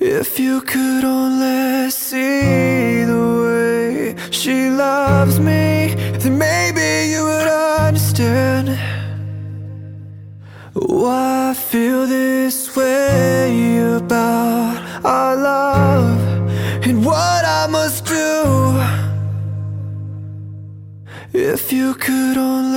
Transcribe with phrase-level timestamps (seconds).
[0.00, 8.78] If you could only see the way she loves me, then maybe you would understand
[10.72, 16.20] why I feel this way about our love
[16.86, 18.80] and what I must do.
[21.32, 22.67] If you could only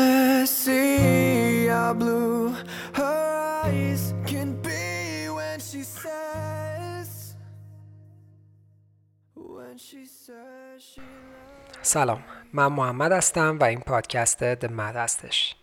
[11.82, 15.56] سلام من محمد هستم و این پادکست Mad هستش.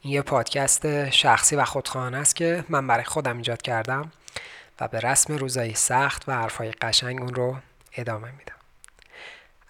[0.00, 4.12] این یه پادکست شخصی و خودخواهانه است که من برای خودم ایجاد کردم
[4.80, 7.56] و به رسم روزایی سخت و حرفای قشنگ اون رو
[7.96, 8.54] ادامه میدم.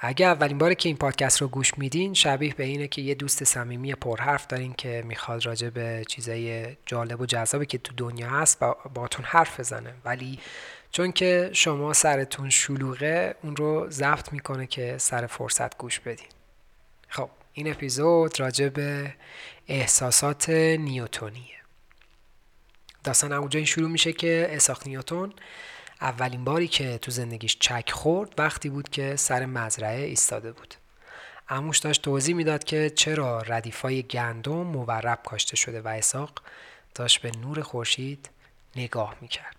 [0.01, 3.45] اگه اولین باره که این پادکست رو گوش میدین شبیه به اینه که یه دوست
[3.45, 8.59] صمیمی پرحرف دارین که می‌خواد راجع به چیزای جالب و جذابی که تو دنیا هست
[8.59, 9.95] با باتون حرف بزنه.
[10.05, 10.39] ولی
[10.92, 16.28] چون که شما سرتون شلوغه اون رو ضبط می‌کنه که سر فرصت گوش بدین.
[17.08, 19.14] خب این اپیزود راجع به
[19.69, 21.59] احساسات نیوتونیه.
[23.05, 25.33] داستان اونجا این شروع میشه که اساق نیوتون
[26.00, 30.75] اولین باری که تو زندگیش چک خورد وقتی بود که سر مزرعه ایستاده بود.
[31.48, 36.42] اموش داشت توضیح می‌داد که چرا ردیفای گندم مورب کاشته شده و اساق
[36.94, 38.31] داشت به نور خورشید
[38.77, 39.58] نگاه می‌کرد.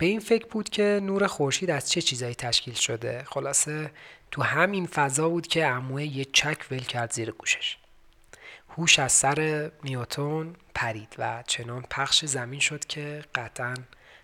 [0.00, 3.90] به این فکر بود که نور خورشید از چه چیزایی تشکیل شده؟ خلاصه
[4.30, 7.76] تو همین فضا بود که عموه یه چک ول کرد زیر گوشش.
[8.68, 13.74] هوش از سر نیوتون پرید و چنان پخش زمین شد که قطعا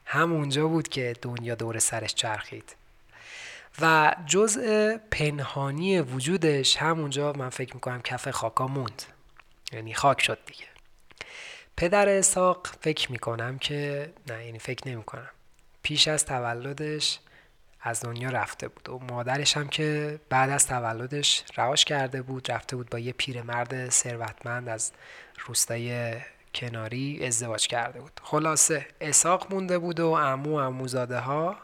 [0.05, 2.77] همونجا بود که دنیا دور سرش چرخید.
[3.81, 9.03] و جزء پنهانی وجودش همونجا من فکر می‌کنم کف خاکا موند.
[9.73, 10.67] یعنی خاک شد دیگه.
[11.77, 15.31] پدر اساق فکر می‌کنم که نه یعنی فکر نمی‌کنم.
[15.87, 17.19] پیش از تولدش
[17.81, 22.77] از دنیا رفته بود و مادرش هم که بعد از تولدش رهاش کرده بود رفته
[22.77, 24.93] بود با یه پیرمرد ثروتمند از
[25.47, 26.15] روستای
[26.55, 28.21] کناری ازدواج کرده بود.
[28.23, 31.57] خلاصه اساق مونده بود و امو اموزاده ها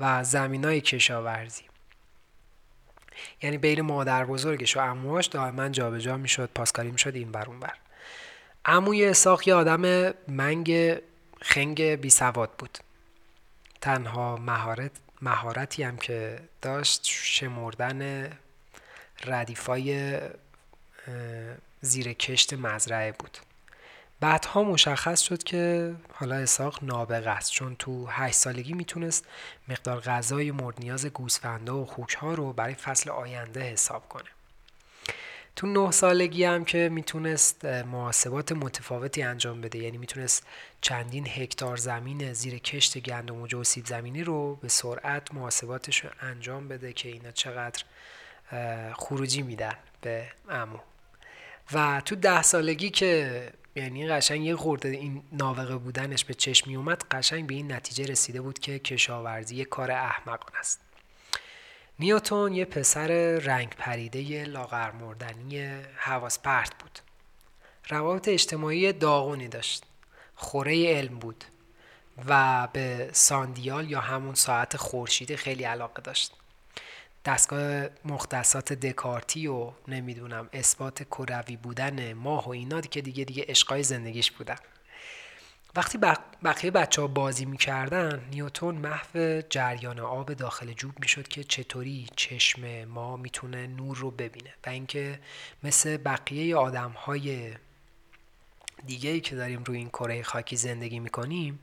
[0.00, 1.64] و زمین های کشاورزی.
[3.42, 7.74] یعنی بین مادر بزرگش و اموهاش دائما جابجا می‌شد پاسکاری می‌شد این بر اون بر
[8.64, 10.98] عموی اساق یه آدم منگ
[11.40, 12.78] خنگ بی سواد بود.
[13.82, 14.90] تنها مهارت
[15.22, 18.30] مهارتی هم که داشت شمردن
[19.24, 20.20] ردیفای
[21.80, 23.38] زیر کشت مزرعه بود.
[24.20, 29.26] بعدها مشخص شد که حالا اساق نابغه است چون تو هشت سالگی می‌تونست
[29.68, 34.30] مقدار غذای مورد نیاز گوسفندا و خوکها رو برای فصل آینده حساب کنه.
[35.56, 39.78] تو نه سالگی هم که می‌تونست محاسبات متفاوتی انجام بده.
[39.78, 40.46] یعنی می‌تونست
[40.80, 46.10] چندین هکتار زمین زیر کشت گندم و جو سیب زمینی رو به سرعت محاسباتش رو
[46.20, 47.84] انجام بده که اینا چقدر
[48.94, 50.78] خروجی میدن به امو
[51.72, 57.04] و تو ده سالگی که یعنی قشنگ یه خورده این نابغه بودنش به چشم اومد
[57.10, 60.80] قشنگ به این نتیجه رسیده بود که کشاورزی یه کار احمقانه است.
[62.02, 63.08] نیوتون یه پسر
[63.38, 66.98] رنگ پریده لاغر مردنی حواس پرت بود.
[67.88, 69.84] روابط اجتماعی داغونی داشت.
[70.34, 71.44] خوره علم بود
[72.28, 76.32] و به ساندیال یا همون ساعت خورشید خیلی علاقه داشت.
[77.24, 83.82] دستگاه مختصات دکارتی و نمی‌دونم اثبات کروی بودن ماه و اینا که دیگه دیگه عشقای
[83.82, 84.56] زندگیش بودن.
[85.76, 85.98] وقتی
[86.44, 92.84] بقیه بچه ها بازی می‌کردن نیوتون محو جریان آب داخل جوب می‌شد که چطوری چشم
[92.84, 95.18] ما می‌تونه نور رو ببینه و اینکه
[95.62, 97.54] مثل بقیه آدم های
[98.86, 101.60] دیگه ای که داریم روی این کره خاکی زندگی می‌کنیم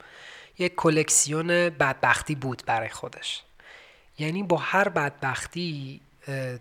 [0.59, 3.43] یک کلکسیون بدبختی بود برای خودش.
[4.19, 6.01] یعنی با هر بدبختی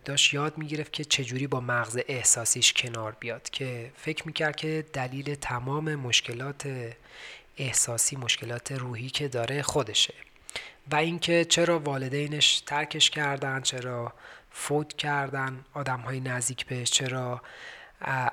[0.04, 5.34] داشت یاد می‌گرفت که چجوری با مغز احساسیش کنار بیاد که فکر می‌کرد که دلیل
[5.34, 6.92] تمام مشکلات
[7.58, 10.14] احساسی مشکلات روحی که داره خودشه.
[10.92, 14.12] و اینکه چرا والدینش ترکش کردن چرا
[14.50, 17.42] فوت کردن آدم های نزدیک بهش چرا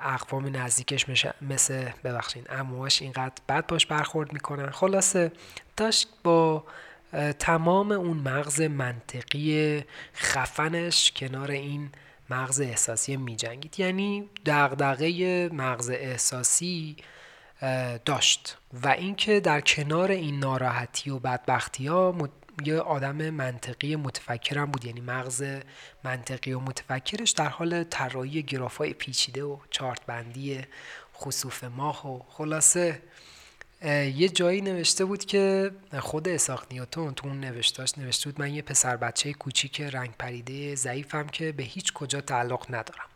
[0.02, 1.06] اقوام نزدیکش
[1.42, 4.70] مثل ببخشین امواش اینقدر بد باش برخورد می‌کنن.
[4.70, 5.32] خلاصه
[5.76, 6.64] داشت با
[7.38, 9.84] تمام اون مغز منطقی
[10.14, 11.90] خفنش کنار این
[12.30, 16.96] مغز احساسی می جنگید یعنی دغدغه مغز احساسی
[18.04, 18.56] داشت.
[18.82, 22.14] و اینکه در کنار این ناراحتی و بدبختی ها
[22.64, 24.84] یه آدم منطقی متفکرم بود.
[24.84, 25.44] یعنی مغز
[26.04, 30.60] منطقی و متفکرش در حال طراحی گرافای پیچیده و چارت بندی
[31.14, 33.02] خصوف ماه و خلاصه
[34.14, 35.70] یه جایی نوشته بود که
[36.00, 40.74] خود اساق نیوتون تو اون نوشتاش نوشته بود من یه پسر بچه کوچیک رنگ پریده
[40.74, 43.08] ضعیفم که به هیچ کجا تعلق ندارم.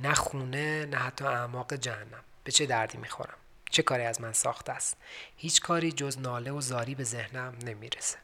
[0.00, 2.24] نه خونه نه حتی اعماق جهنم.
[2.44, 3.36] به چه دردی می‌خورم؟
[3.74, 4.96] چه کاری از من ساخته است.
[5.36, 8.18] هیچ کاری جز ناله و زاری به ذهنم نمی‌رسه.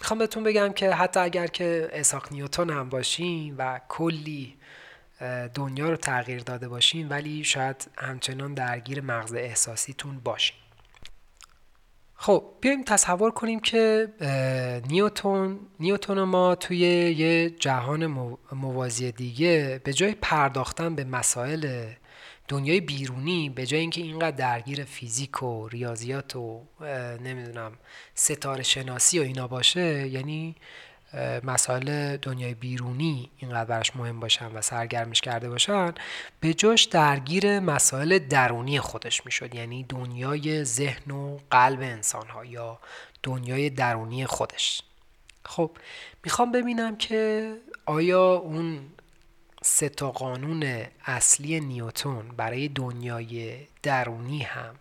[0.00, 4.56] می‌خوام بهتون بگم که حتی اگر که اساق نیوتون هم باشین و کلی
[5.54, 10.56] دنیا رو تغییر داده باشین ولی شاید همچنان درگیر مغز احساسیتون باشین.
[12.14, 14.08] خب بیایم تصور کنیم که
[14.88, 18.06] نیوتون نیوتون ما توی یه جهان
[18.52, 21.90] موازی دیگه به جای پرداختن به مسائل
[22.50, 26.64] دنیای بیرونی به جای اینکه اینقدر درگیر فیزیک و ریاضیات و
[27.24, 27.72] نمی‌دونم
[28.14, 30.56] ستاره شناسی و اینا باشه یعنی
[31.42, 35.94] مسائل دنیای بیرونی اینقدر براش مهم باشن و سرگرمش کرده باشن
[36.40, 42.78] به جاش درگیر مسائل درونی خودش می‌شد یعنی دنیای ذهن و قلب انسان ها یا
[43.22, 44.82] دنیای درونی خودش.
[45.44, 45.70] خب
[46.24, 47.52] می‌خوام ببینم که
[47.86, 48.80] آیا اون
[49.62, 54.74] سه تا قانون اصلی نیوتون برای دنیای درونی هم.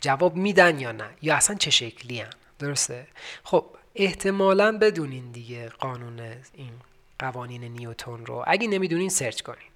[0.00, 3.06] جواب میدن یا نه؟ یا اصلا چه شکلی هم درسته؟
[3.44, 6.20] خب احتمالا بدونین دیگه قانون
[6.54, 6.72] این
[7.18, 8.44] قوانین نیوتون رو.
[8.46, 9.68] اگه نمی‌دونین سرچ کنین.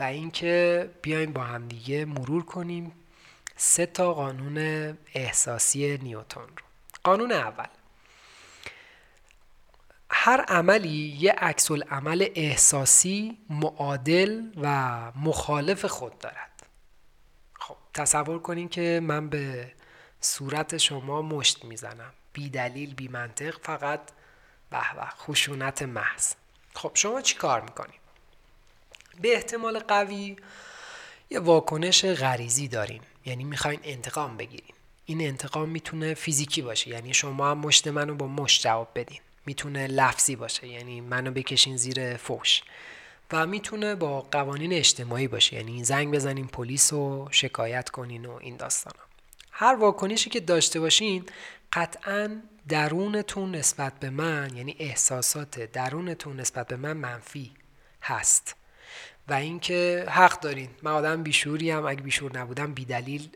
[0.00, 2.92] و اینکه بیایم با هم دیگه مرور کنیم
[3.56, 4.58] سه تا قانون
[5.14, 6.64] احساسی نیوتون رو.
[7.04, 7.66] قانون اول.
[10.26, 14.66] هر عملی یه عکس عمل احساسی معادل و
[15.16, 16.66] مخالف خود دارد.
[17.60, 19.72] خب تصور کنین که من به
[20.20, 22.12] صورت شما مشت می‌زنم.
[22.32, 24.00] بی دلیل بی منطق فقط
[24.70, 26.34] به به خشونت محض.
[26.74, 28.00] خب شما چی کار می‌کنید
[29.20, 30.36] به احتمال قوی
[31.30, 33.02] یه واکنش غریزی دارین.
[33.24, 34.74] یعنی می‌خواین انتقام بگیرین.
[35.06, 36.90] این انتقام می‌تونه فیزیکی باشه.
[36.90, 39.20] یعنی شما هم مشت منو با مشت جواب بدین.
[39.46, 42.62] می‌تونه لفظی باشه یعنی منو بکشین زیر فوش
[43.32, 48.56] و می‌تونه با قوانین اجتماعی باشه یعنی زنگ بزنین پلیس و شکایت کنین و این
[48.56, 49.04] داستانا.
[49.50, 51.24] هر واکنشی که داشته باشین
[51.72, 57.52] قطعا درونتون نسبت به من یعنی احساسات درونتون نسبت به من منفی
[58.02, 58.56] هست.
[59.28, 60.68] و اینکه حق دارین.
[60.82, 63.28] من آدم بیشوری هم اگه بیشور نبودم بیدلیل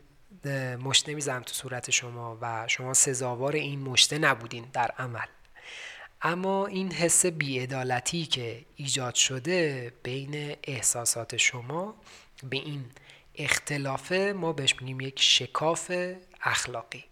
[0.83, 5.25] مشت نمی‌زنم تو صورت شما و شما سزاوار این مشته نبودین در عمل.
[6.21, 11.95] اما این حس بیعدالتی که ایجاد شده بین احساسات شما
[12.49, 12.85] به این
[13.35, 15.91] اختلافه ما بهش میگیم یک شکاف
[16.41, 17.05] اخلاقی.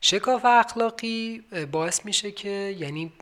[0.00, 3.12] شکاف اخلاقی باعث میشه که یعنی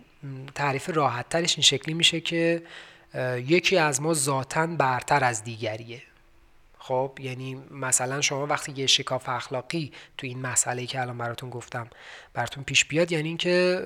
[0.54, 2.62] تعریف راحت ترش این شکلی میشه که
[3.46, 6.02] یکی از ما ذاتا برتر از دیگریه.
[6.86, 11.90] خب یعنی مثلا شما وقتی یه شکاف اخلاقی تو این مسئله که الان براتون گفتم
[12.34, 13.82] براتون پیش بیاد یعنی اینکه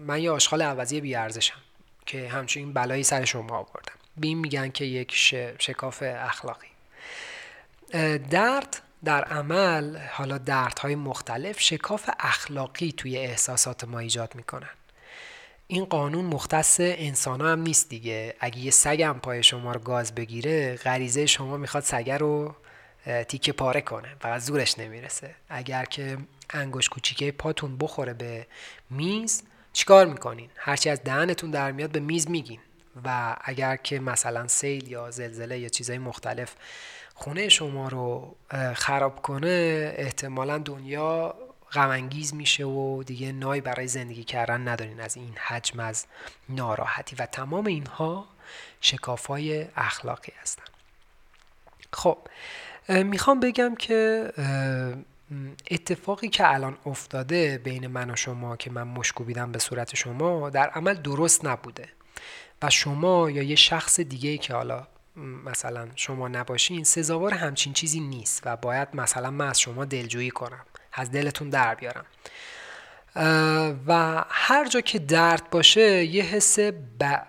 [0.00, 1.58] من یه آشغال عوضی بیارزشم
[2.06, 3.92] که همچنین بلایی سر شما آوردم.
[4.16, 5.14] بین میگن که یک
[5.58, 6.68] شکاف اخلاقی.
[8.30, 14.70] درد در عمل حالا دردهای مختلف شکاف اخلاقی توی احساسات ما ایجاد می‌کنن.
[15.72, 18.34] این قانون مختص انسان هم نیست دیگه.
[18.40, 22.54] اگه یه سگم پای شما رو گاز بگیره غریزه شما می‌خواد سگه رو
[23.28, 24.08] تیکه پاره کنه.
[24.20, 25.34] فقط زورش نمی‌رسه.
[25.48, 26.18] اگر که
[26.50, 28.46] انگوش کوچیکه پاتون بخوره به
[28.90, 32.60] میز چیکار می‌کنین؟ هرچی از دهنتون در میاد به میز میگین.
[33.04, 36.54] و اگر که مثلا سیل یا زلزله یا چیزهای مختلف
[37.14, 38.36] خونه شما رو
[38.74, 41.34] خراب کنه احتمالا دنیا
[41.72, 46.06] غمانگیز میشه و دیگه نای برای زندگی کردن ندارین از این حجم از
[46.48, 47.16] ناراحتی.
[47.16, 48.26] و تمام اینها
[48.80, 50.64] شکافای اخلاقی هستن.
[51.92, 52.18] خب
[52.88, 54.32] می‌خوام بگم که
[55.70, 60.70] اتفاقی که الان افتاده بین من و شما که من مشکوبیدم به صورت شما در
[60.70, 61.88] عمل درست نبوده.
[62.62, 64.86] و شما یا یه شخص دیگه که حالا
[65.44, 70.64] مثلا شما نباشین سزاوار همچین چیزی نیست و باید مثلا من از شما دلجویی کنم.
[70.92, 72.04] از دلتون در بیارم.
[73.86, 76.58] و هر جا که درد باشه یه حس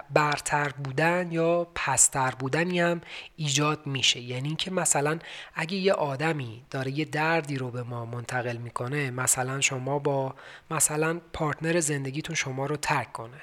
[0.09, 3.01] برتر بودن یا پستر بودنی هم
[3.35, 4.19] ایجاد میشه.
[4.19, 5.19] یعنی اینکه مثلا
[5.55, 10.35] اگه یه آدمی داره یه دردی رو به ما منتقل می‌کنه مثلا شما با
[10.71, 13.41] مثلا پارتنر زندگیتون شما رو ترک کنه.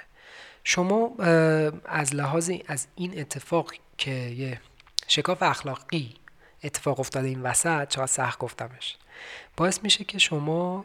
[0.65, 1.17] شما
[1.85, 4.61] از لحاظ از این اتفاق که یه
[5.09, 6.15] شکاف اخلاقی
[6.65, 8.97] اتفاق افتاده این وسط چقدر سخت گفتمش.
[9.57, 10.85] باعث میشه که شما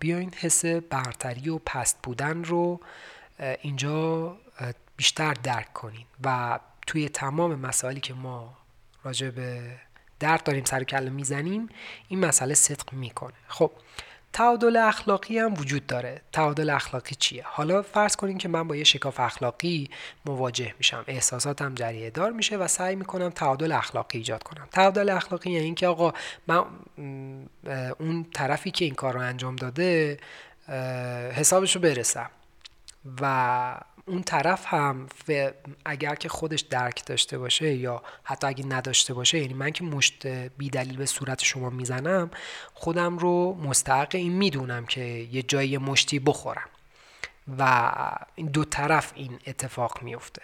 [0.00, 2.80] بیاین حس برتری و پست بودن رو
[3.60, 4.36] اینجا
[4.96, 6.06] بیشتر درک کنین.
[6.24, 8.56] و توی تمام مسائلی که ما
[9.04, 9.76] راجع به
[10.20, 11.68] درد داریم سر کله می‌زنیم
[12.08, 13.34] این مسئله صدق می‌کنه.
[13.48, 13.70] خب
[14.32, 16.20] تعادل اخلاقی هم وجود داره.
[16.32, 19.90] تعادل اخلاقی چیه؟ حالا فرض کنیم که من با یه شکاف اخلاقی
[20.26, 21.04] مواجه میشم.
[21.06, 24.68] احساساتم جریه دار میشه و سعی می‌کنم تعادل اخلاقی ایجاد کنم.
[24.72, 26.12] تعادل اخلاقی یعنی اینکه آقا
[26.46, 26.64] من
[27.98, 30.18] اون طرفی که این کار رو انجام داده
[31.34, 32.30] حسابش رو برسم
[33.20, 33.74] و
[34.06, 35.08] اون طرف هم
[35.84, 40.26] اگر که خودش درک داشته باشه یا حتی اگه نداشته باشه یعنی من که مشت
[40.26, 42.30] بیدلیل به صورت شما می‌زنم
[42.74, 46.68] خودم رو مستحق این می‌دونم که یه جایی مشتی بخورم
[47.58, 47.92] و
[48.34, 50.42] این دو طرف این اتفاق میفته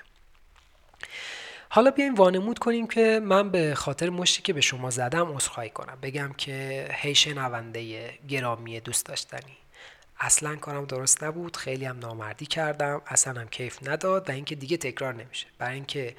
[1.71, 5.99] حالا بیایم وانمود کنیم که من به خاطر مشتی که به شما زدم عذرخواهی کنم.
[6.03, 9.57] بگم که هی شنونده گرامی دوست داشتنی.
[10.21, 14.77] اصلا کارم درست نبود خیلی هم نامردی کردم اصلا هم کیف نداد و اینکه دیگه
[14.77, 15.47] تکرار نمیشه.
[15.59, 16.17] برای اینکه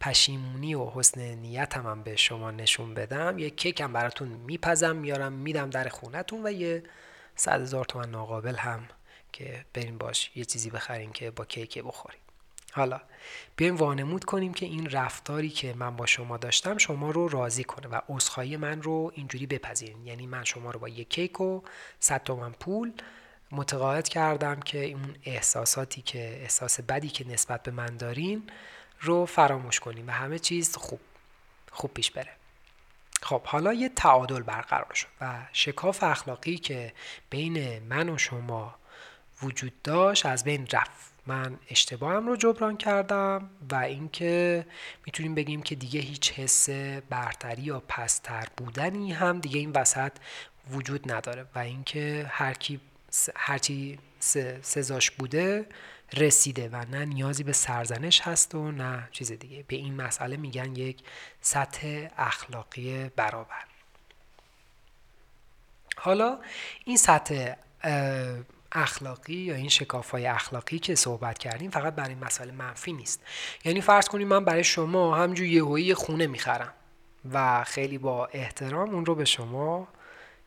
[0.00, 5.32] پشیمونی و حسن نیتم هم به شما نشون بدم یه کیک هم براتون میپزم میارم
[5.32, 6.82] میدم در خونتون و یه
[7.36, 8.88] صد هزار تومن ناقابل هم
[9.32, 12.20] که بریم باش یه چیزی بخریم که با کیک بخوریم.
[12.72, 13.00] حالا
[13.56, 17.88] بیایم وانمود کنیم که این رفتاری که من با شما داشتم شما رو راضی کنه
[17.88, 20.06] و عذرخواهی من رو اینجوری بپذیرین.
[20.06, 21.60] یعنی من شما رو با یک کیک و
[22.00, 22.92] 100 تومن پول
[23.52, 28.50] متقاعد کردم که اون احساساتی که احساس بدی که نسبت به من دارین
[29.00, 31.00] رو فراموش کنیم و همه چیز خوب
[31.72, 32.32] خوب پیش بره.
[33.22, 36.92] خب حالا یه تعادل برقرار شد و شکاف اخلاقی که
[37.30, 38.74] بین من و شما
[39.42, 41.08] وجود داشت از بین رفت.
[41.26, 44.66] من اشتباهم رو جبران کردم و اینکه
[45.06, 46.70] می‌تونیم بگیم که دیگه هیچ حس
[47.10, 50.12] برتری یا پستر بودنی هم دیگه این وسط
[50.70, 52.80] وجود نداره و اینکه هر کی
[53.36, 53.98] هرچی
[54.62, 55.66] سزاش بوده
[56.16, 59.64] رسیده و نه نیازی به سرزنش هست و نه چیز دیگه.
[59.68, 61.02] به این مسئله میگن یک
[61.40, 63.64] سطح اخلاقی برابر.
[65.96, 66.38] حالا
[66.84, 67.54] این سطح
[68.72, 73.22] اخلاقی یا این شکاف های اخلاقی که صحبت کردیم فقط برای مسئله منفی نیست.
[73.64, 76.72] یعنی فرض کنیم من برای شما همجور یهویی خونه می‌خرم
[77.32, 79.88] و خیلی با احترام اون رو به شما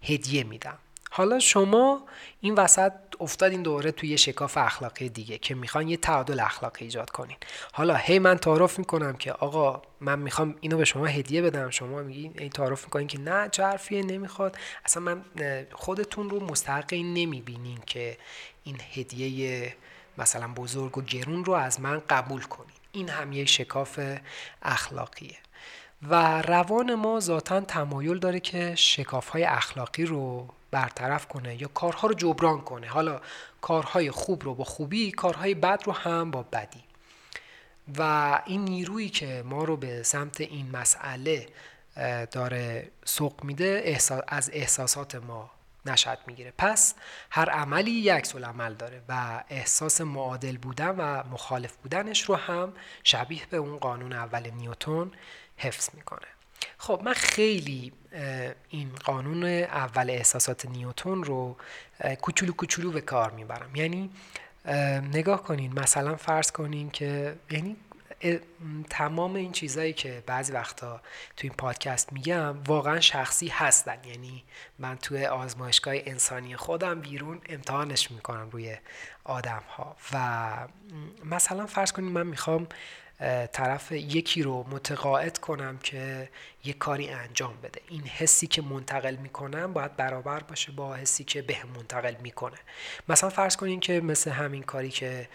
[0.01, 0.77] هدیه میدم.
[1.13, 2.05] حالا شما
[2.41, 7.37] این وسط افتادین دوره توی شکاف اخلاقی دیگه که می‌خوان یه تعادل اخلاقی ایجاد کنین.
[7.73, 11.69] حالا هی من تعارف می‌کنم که آقا من می‌خوام اینو به شما هدیه بدم.
[11.69, 14.57] شما میگین این تعارف می‌کنین که نه چه حرفیه نمی‌خواد.
[14.85, 15.23] اصلا من
[15.71, 18.17] خودتون رو مستحق این نمی‌بینین که
[18.63, 19.73] این هدیه
[20.17, 22.75] مثلا بزرگ و گرون رو از من قبول کنین.
[22.91, 23.99] این هم یه شکاف
[24.61, 25.37] اخلاقیه.
[26.09, 32.07] و روان ما ذاتا تمایل داره که شکاف های اخلاقی رو برطرف کنه یا کارها
[32.07, 32.87] رو جبران کنه.
[32.87, 33.21] حالا
[33.61, 36.83] کارهای خوب رو با خوبی کارهای بد رو هم با بدی.
[37.97, 41.47] و این نیرویی که ما رو به سمت این مسئله
[42.31, 43.97] داره سوق میده
[44.27, 45.51] از احساسات ما
[45.85, 46.53] نشد می‌گیره.
[46.57, 46.95] پس
[47.29, 52.73] هر عملی یک عمل داره و احساس معادل بودن و مخالف بودنش رو هم
[53.03, 55.11] شبیه به اون قانون اول نیوتون
[55.57, 56.27] حفظ می‌کنه.
[56.77, 57.93] خب من خیلی
[58.69, 61.57] این قانون اول احساسات نیوتون رو
[62.21, 63.75] کوچولو کوچولو به کار می‌برم.
[63.75, 64.09] یعنی
[65.13, 67.77] نگاه کنین مثلا فرض کنین که یعنی
[68.89, 71.01] تمام این چیزهایی که بعضی وقتا
[71.37, 73.97] تو این پادکست میگم واقعا شخصی هستن.
[74.05, 74.43] یعنی
[74.79, 78.77] من توی آزمایشگاه انسانی خودم بیرون امتحانش می‌کنم روی
[79.23, 80.67] آدم ها و
[81.25, 82.67] مثلا فرض کنین من می‌خوام
[83.51, 86.29] طرف یکی رو متقاعد کنم که
[86.63, 87.81] یه کاری انجام بده.
[87.87, 92.57] این حسی که منتقل می‌کنم باید برابر باشه با حسی که به منتقل می‌کنه.
[93.09, 95.29] مثلا فرض کنین که مثل همین کاری که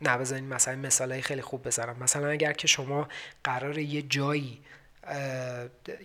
[0.00, 1.96] نه مثلا مثال خیلی خوب بزنم.
[2.00, 3.08] مثلا اگر که شما
[3.44, 4.60] قرار یه جایی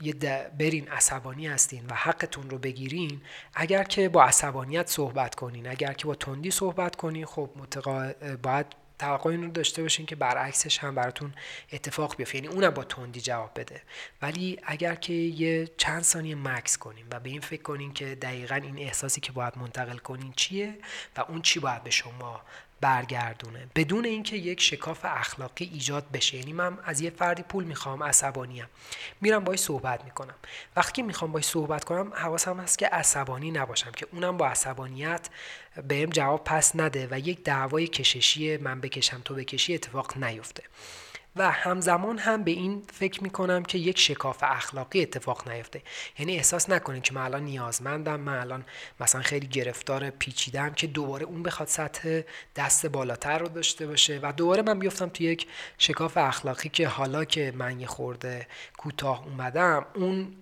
[0.01, 0.13] یه
[0.59, 3.21] برین عصبانی هستین و حقتون رو بگیرین
[3.53, 8.11] اگر که با عصبانیت صحبت کنین اگر که با تندی صحبت کنین خب متقا...
[8.43, 8.65] باید
[8.99, 11.33] توقع این رو داشته باشین که برعکسش هم براتون
[11.73, 12.35] اتفاق بیفته.
[12.35, 13.81] یعنی اونم با تندی جواب بده.
[14.21, 18.55] ولی اگر که یه چند ثانیه مکس کنیم و به این فکر کنین که دقیقا
[18.55, 20.77] این احساسی که باید منتقل کنین چیه
[21.17, 22.41] و اون چی باید به شما
[22.83, 23.67] برگردونه.
[23.75, 26.37] بدون اینکه یک شکاف اخلاقی ایجاد بشه.
[26.37, 28.65] یعنی من از یه فردی پول می‌خوام عصبانیم
[29.21, 30.35] میرم باش صحبت می‌کنم.
[30.75, 35.29] وقتی می‌خوام باش صحبت کنم حواسم هست که عصبانی نباشم که اونم با عصبانیت
[35.87, 40.63] بهم جواب پس نده و یک دعوای کششی من بکشم تو بکشی اتفاق نیفته.
[41.35, 45.81] و همزمان هم به این فکر می‌کنم که یک شکاف اخلاقی اتفاق نیفته.
[46.19, 48.65] یعنی احساس نکنید که من الان نیازمندم من الان
[48.99, 52.21] مثلا خیلی گرفتار پیچیدم که دوباره اون بخواد سطح
[52.55, 55.47] دست بالاتر رو داشته باشه و دوباره من بیفتم تو یک
[55.77, 58.47] شکاف اخلاقی که حالا که من یه خورده
[58.77, 60.35] کوتاه اومدم اون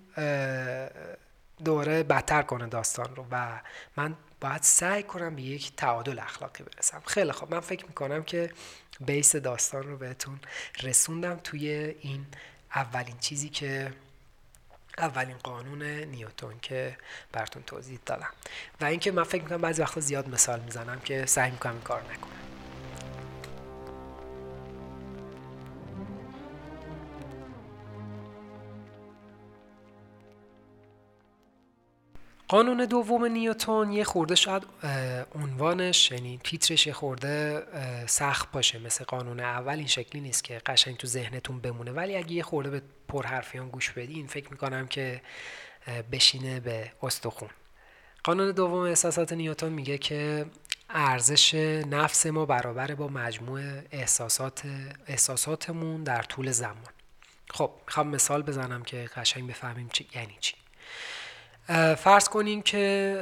[1.64, 3.60] دوباره بدتر کنه داستان رو و
[3.96, 7.02] من باید سعی کنم به یک تعادل اخلاقی برسم.
[7.06, 7.54] خیلی خوب.
[7.54, 8.50] من فکر می‌کنم که
[9.02, 10.40] بیس داستان رو بهتون
[10.82, 11.68] رسوندم توی
[12.00, 12.26] این
[12.74, 13.92] اولین چیزی که
[14.98, 16.96] اولین قانون نیوتون که
[17.32, 18.30] براتون توضیح دادم.
[18.80, 22.02] و اینکه من فکر می‌کنم بعضی وقتا زیاد مثال می‌زنم که سعی می‌کنم این کار
[22.02, 22.51] نکنم.
[32.52, 34.62] قانون دوم نیوتون یه خورده شاید
[35.34, 37.62] عنوانش یعنی تیترش خورده
[38.06, 38.78] سخت باشه.
[38.78, 41.92] مثل قانون اول این شکلی نیست که قشنگ تو ذهنتون بمونه.
[41.92, 45.22] ولی اگه یه خورده به پرحرفیان گوش بدین فکر می‌کنم که
[46.12, 47.48] بشینه به استخون.
[48.24, 50.46] قانون دوم احساسات نیوتون میگه که
[50.90, 51.54] ارزش
[51.90, 54.62] نفس ما برابر با مجموع احساسات
[55.06, 56.92] احساساتمون در طول زمان.
[57.50, 60.54] خب می‌خوام مثال بزنم که قشنگ بفهمیم چی یعنی چی.
[61.96, 63.16] فرض کنیم که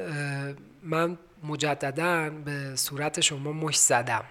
[0.82, 4.25] من مجددا به صورت شما مش زدم.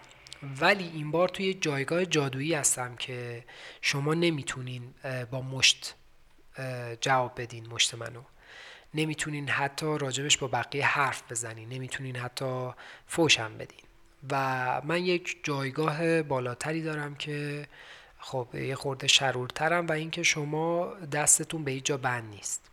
[0.62, 3.46] ولی این بار توی جایگاه جادویی هستم که
[3.82, 4.94] شما نمی‌تونین
[5.32, 5.96] با مشت
[7.02, 8.22] جواب بدین مشت منو.
[8.94, 11.70] نمی‌تونین حتی راجبش با بقیه حرف بزنین.
[11.70, 12.70] نمی‌تونین حتی
[13.08, 13.84] فوشم بدین.
[14.32, 17.68] و من یک جایگاه بالاتری دارم که
[18.20, 22.69] خب یه خورده شرورترم و اینکه شما دستتون به جا بند نیست.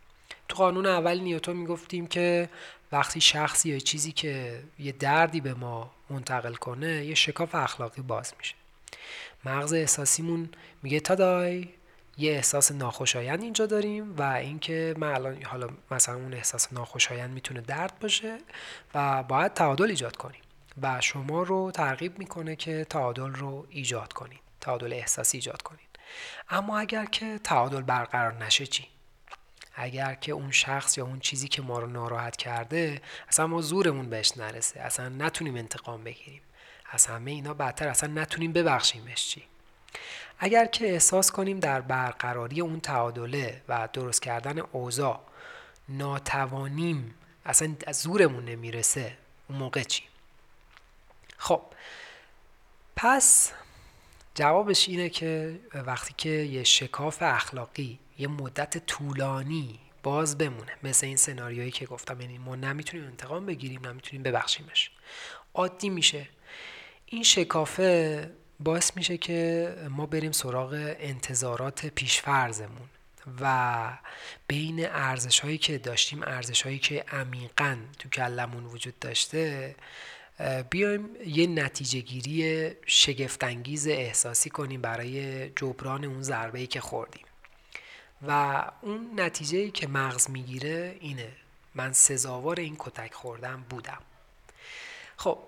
[0.49, 2.49] تو قانون اول نیوتون می‌گفتیم که
[2.91, 8.33] وقتی شخصی یا چیزی که یه دردی به ما منتقل کنه یه شکاف اخلاقی باز
[8.37, 8.55] میشه.
[9.45, 10.49] مغز احساسیمون
[10.83, 11.67] میگه تادای
[12.17, 17.61] یه احساس ناخوشایند اینجا داریم و اینکه من الان حالا مثلا اون احساس ناخوشایند می‌تونه
[17.61, 18.37] درد باشه
[18.93, 20.41] و باید تعادل ایجاد کنیم
[20.81, 25.87] و شما رو ترغیب می‌کنه که تعادل رو ایجاد کنید تعادل احساسی ایجاد کنید.
[26.49, 28.87] اما اگر که تعادل برقرار نشه چی؟
[29.79, 34.09] اگر که اون شخص یا اون چیزی که ما رو ناراحت کرده اصلا ما زورمون
[34.09, 34.79] بهش نرسه.
[34.79, 36.41] اصلا نتونیم انتقام بگیریم.
[36.91, 37.87] از همه اینا بدتر.
[37.87, 39.43] اصلا نتونیم ببخشیمش چی.
[40.39, 45.19] اگر که احساس کنیم در برقراری اون تعادله و درست کردن اوضاع
[45.89, 49.17] ناتوانیم اصلا زورمون نمی‌رسه
[49.49, 50.03] اون موقع چی؟
[51.37, 51.61] خب
[52.95, 53.51] پس
[54.37, 61.17] جوابش اینه که وقتی که یه شکاف اخلاقی یه مدت طولانی باز بمونه مثل این
[61.17, 64.91] سناریویی که گفتم یعنی ما نمی‌تونیم انتقام بگیریم نمی‌تونیم ببخشیمش.
[65.53, 66.29] عادی میشه.
[67.05, 72.89] این شکافه باعث میشه که ما بریم سراغ انتظارات پیشفرزمون
[73.41, 73.97] و
[74.47, 79.75] بین ارزش هایی که داشتیم ارزش هایی که عمیقا تو کلمون وجود داشته
[80.69, 87.25] بیایم یه نتیجه گیری شگفتانگیز احساسی کنیم برای جبران اون ضربه که خوردیم.
[88.27, 91.31] و اون نتیجه که مغز می‌گیره اینه.
[91.75, 94.01] من سزاوار این کتک خوردم بودم.
[95.17, 95.39] خب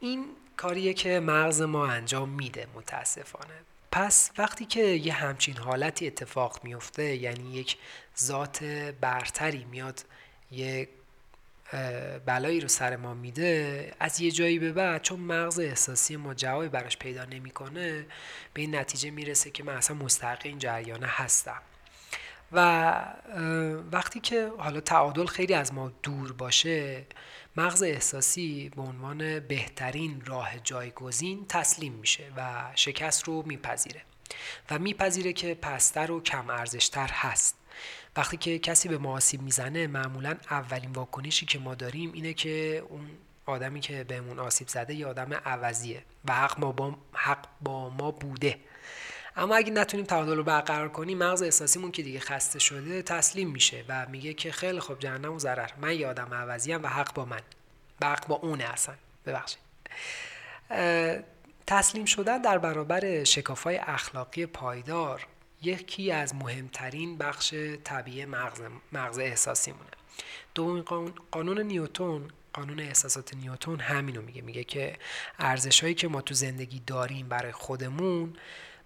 [0.00, 3.54] این کاریه که مغز ما انجام میده متاسفانه.
[3.92, 7.76] پس وقتی که یه همچین حالتی اتفاق میفته یعنی یک
[8.18, 8.64] ذات
[9.00, 10.04] برتری میاد
[10.50, 10.88] یه
[12.26, 16.68] بلایی رو سر ما میده از یه جایی به بعد چون مغز احساسی ما جوابی
[16.68, 18.06] براش پیدا نمی‌کنه
[18.54, 21.62] به این نتیجه می‌رسه که من اصلا مستحق این جریانه هستم.
[22.52, 22.92] و
[23.92, 27.04] وقتی که حالا تعادل خیلی از ما دور باشه
[27.56, 34.02] مغز احساسی به عنوان بهترین راه جایگزین تسلیم میشه و شکست رو میپذیره.
[34.70, 37.56] و میپذیره که پستر و کم ارزشتر هست.
[38.16, 42.84] وقتی که کسی به ما آسیب می‌زنه معمولا اولین واکنشی که ما داریم اینه که
[42.88, 43.10] اون
[43.46, 48.10] آدمی که بهمون آسیب زده یه آدم عوضیه و حق, ما با حق با ما
[48.10, 48.58] بوده.
[49.36, 53.84] اما اگه نتونیم تعادل رو برقرار کنیم مغز احساسیمون که دیگه خسته شده تسلیم میشه
[53.88, 55.70] و میگه که خیلی خوب جهنم و ضرر.
[55.80, 57.40] من یه آدم عوضیم و حق با من.
[58.00, 58.94] و حق با اونه اصلا.
[59.26, 59.58] ببخشید.
[61.66, 65.26] تسلیم شدن در برابر شکافای اخلاقی پایدار
[65.62, 69.90] یکی از مهمترین بخش طبیعی مغز, مغز احساسی مونه
[70.54, 70.82] دومین
[71.30, 74.42] قانون نیوتون قانون احساسات نیوتون همینو میگه.
[74.42, 74.96] میگه که
[75.38, 78.36] ارزش هایی که ما تو زندگی داریم برای خودمون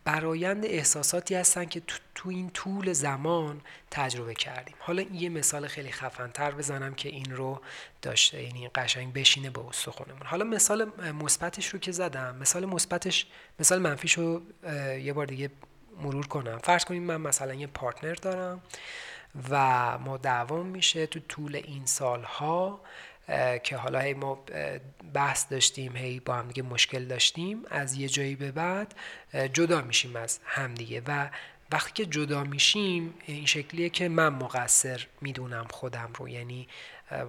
[0.04, 4.74] برایند احساساتی هستن که تو, تو این طول زمان تجربه کردیم.
[4.78, 7.60] حالا یه مثال خیلی خفنتر بزنم که این رو
[8.02, 10.22] داشته یعنی قشنگ بشینه به استخونمون.
[10.26, 13.26] حالا مثال مثبتش رو که زدم مثال مثبتش
[13.60, 14.42] مثال منفیش رو
[15.02, 15.50] یه بار دیگه
[16.02, 16.58] مرور کنم.
[16.58, 18.62] فرض کنیم من مثلا یه پارتنر دارم
[19.50, 22.80] و ما دوام میشه تو طول این سالها
[23.62, 24.44] که حالا هی ما
[25.14, 28.94] بحث داشتیم هی با هم دیگه مشکل داشتیم از یه جایی به بعد
[29.52, 31.30] جدا میشیم از همدیگه و
[31.72, 36.28] وقتی که جدا میشیم این شکلیه که من مقصر می‌دونم خودم رو.
[36.28, 36.68] یعنی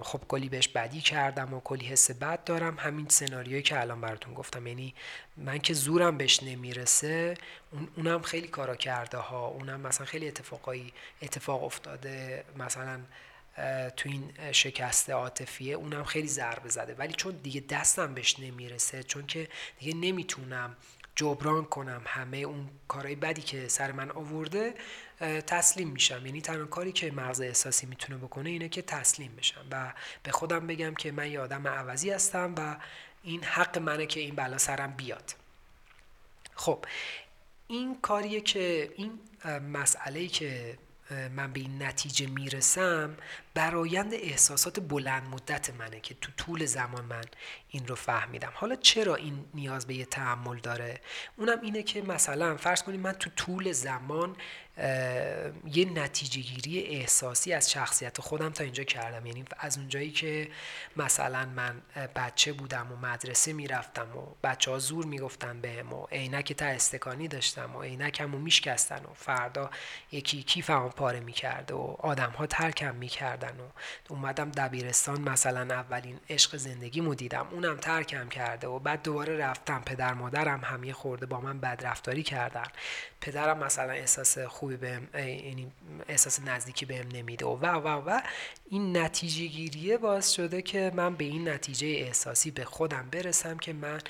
[0.02, 2.78] خب کلی بهش بدی کردم و کلی حس بد دارم.
[2.78, 4.66] همین سناریویی که الان براتون گفتم.
[4.66, 4.94] یعنی
[5.36, 7.34] من که زورم بهش نمی‌رسه
[7.96, 9.46] اونم خیلی کارا کرده ها.
[9.46, 10.92] اونم مثلا خیلی اتفاقایی
[11.22, 12.44] اتفاق افتاده.
[12.56, 13.00] مثلا
[13.96, 16.94] تو این شکست عاطفیه اونم خیلی ضربه زده.
[16.94, 20.76] ولی چون دیگه دستم بهش نمی‌رسه چون که دیگه نمی‌تونم
[21.16, 24.74] جبران کنم همه اون کارهای بدی که سر من آورده
[25.46, 26.26] تسلیم میشم.
[26.26, 30.66] یعنی تنها کاری که مغز احساسی می‌تونه بکنه اینه که تسلیم بشم و به خودم
[30.66, 32.76] بگم که من یه آدم عوضی هستم و
[33.22, 35.34] این حق منه که این بلا سرم بیاد.
[36.54, 36.84] خب
[37.66, 39.20] این کاریه که این
[39.72, 40.78] مسئله که
[41.10, 43.16] من به این نتیجه می‌رسم
[43.54, 47.24] برایند احساسات بلند مدت منه که تو طول زمان من
[47.68, 48.52] این رو فهمیدم.
[48.54, 51.00] حالا چرا این نیاز به یه تحمل داره؟
[51.36, 54.36] اونم اینه که مثلا فرض کنیم من تو طول زمان
[55.66, 59.26] یه نتیجه گیری احساسی از شخصیت خودم تا اینجا کردم.
[59.26, 60.48] یعنی از اونجایی که
[60.96, 61.82] مثلا من
[62.16, 67.28] بچه بودم و مدرسه می‌رفتم و بچه ها زور می‌گفتن بهم و عینک تا استکانی
[67.28, 69.70] داشتم و عینکم رو میشکستن و فردا
[70.12, 72.96] یکی کیفمو پاره می‌کرده و آدم ها ترکم
[73.42, 73.68] می‌کردن و
[74.08, 77.46] اومدم دبیرستان مثلا اولین عشق زندگیمو دیدم.
[77.50, 79.82] اونم ترکم کرده و بعد دوباره رفتم.
[79.86, 82.66] پدر مادرم هم یه خورده با من بدرفتاری کردن.
[83.20, 85.72] پدرم مثلا احساس خوبی بهم یعنی
[86.08, 88.20] احساس نزدیکی بهم نمیده و و و
[88.68, 93.72] این نتیجه گیریه باعث شده که من به این نتیجه احساسی به خودم برسم که
[93.72, 94.00] من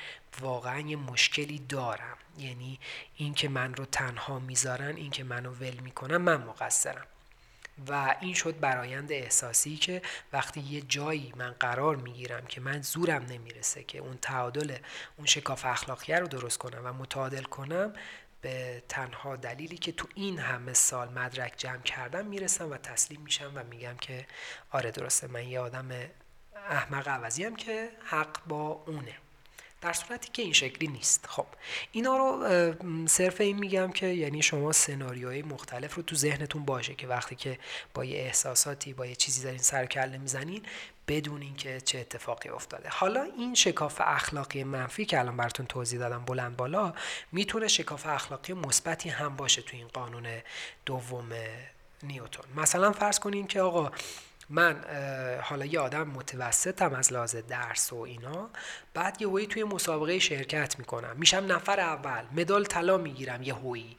[0.40, 2.16] واقعا یه مشکلی دارم.
[2.38, 2.80] یعنی
[3.16, 7.06] این که من رو تنها می‌ذارن این که منو ول می‌کنن من مقصرم.
[7.88, 13.22] و این شد برایند احساسی که وقتی یه جایی من قرار می‌گیرم که من زورم
[13.22, 14.76] نمی‌رسه که اون تعادل
[15.16, 17.92] اون شکاف اخلاقیه رو درست کنم و متعادل کنم
[18.40, 23.52] به تنها دلیلی که تو این همه سال مدرک جمع کردم می‌رسم و تسلیم میشم
[23.54, 24.26] و میگم که
[24.70, 25.90] آره درسته من یه آدم
[26.68, 29.14] احمق عوضی هم که حق با اونه.
[29.82, 31.26] در صورتی که این شکلی نیست.
[31.28, 31.46] خب
[31.92, 32.46] اینا رو
[33.06, 37.58] صرف این میگم که یعنی شما سناریوهای مختلف رو تو ذهنتون باشه که وقتی که
[37.94, 40.62] با یه احساساتی با یه چیزی دارین سر کله می‌زنین
[41.08, 42.88] بدونین که چه اتفاقی افتاده.
[42.88, 46.94] حالا این شکاف اخلاقی منفی که الان براتون توضیح دادم بلند بالا
[47.32, 50.26] می‌تونه شکاف اخلاقی مثبتی هم باشه تو این قانون
[50.86, 51.32] دوم
[52.02, 53.90] نیوتون مثلا فرض کنین که آقا
[54.50, 54.84] من
[55.42, 58.50] حالا یه آدم متوسطم از لحاظ درس و اینا.
[58.94, 61.16] بعد یه هویی توی مسابقه شرکت می‌کنم.
[61.16, 63.96] میشم نفر اول مدال طلا می‌گیرم یه هویی.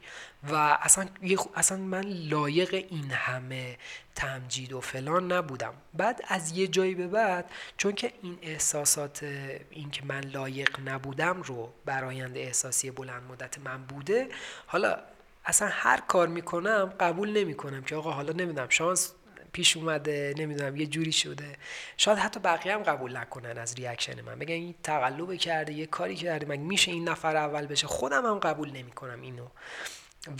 [0.50, 1.06] و اصلا,
[1.54, 3.78] اصلا من لایق این همه
[4.14, 5.74] تمجید و فلان نبودم.
[5.94, 9.22] بعد از یه جایی به بعد چون که این احساسات
[9.70, 14.28] این که من لایق نبودم رو برایند احساسی بلند مدت من بوده
[14.66, 14.98] حالا
[15.44, 19.12] اصلا هر کار می‌کنم قبول نمی‌کنم که آقا حالا نمی‌دونم شانس
[19.54, 21.56] پیش اومده نمی‌دونم یه جوری شده.
[21.96, 24.38] شاید حتی بقیه هم قبول نکنن از ریاکشن من.
[24.38, 28.38] بگن این تقلب کرده یه کاری کرده مگه میشه این نفر اول بشه؟ خودم هم
[28.38, 29.46] قبول نمی‌کنم اینو.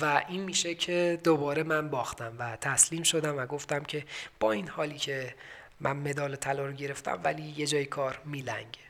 [0.00, 4.04] و این میشه که دوباره من باختم و تسلیم شدم و گفتم که
[4.40, 5.34] با این حالی که
[5.80, 8.83] من مدال طلا رو گرفتم ولی یه جای کار میلنگه.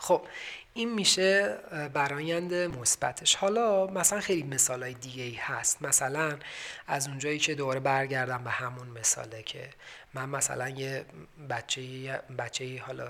[0.00, 0.26] خب
[0.74, 1.58] این میشه
[1.94, 3.34] برایند مثبتش.
[3.34, 5.82] حالا مثلا خیلی مثال های دیگه ای هست.
[5.82, 6.38] مثلا
[6.86, 9.70] از اونجایی که دوباره برگردم به همون مثاله که
[10.14, 11.04] من مثلا یه
[11.50, 11.82] بچه
[12.38, 13.08] بچه حالا